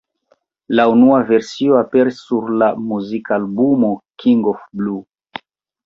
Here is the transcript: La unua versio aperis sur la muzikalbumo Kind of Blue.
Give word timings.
La 0.79 0.85
unua 0.93 1.19
versio 1.27 1.77
aperis 1.83 2.23
sur 2.31 2.51
la 2.63 2.71
muzikalbumo 2.89 3.95
Kind 4.25 4.53
of 4.57 4.69
Blue. 4.83 5.03